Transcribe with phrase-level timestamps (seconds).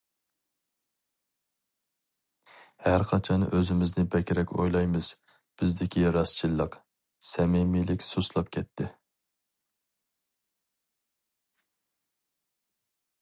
[2.85, 5.11] ھەرقاچان ئۆزىمىزنى بەكرەك ئويلايمىز،
[5.63, 6.79] بىزدىكى راستچىللىق،
[7.29, 8.91] سەمىمىيلىك سۇسلاپ كەتتى.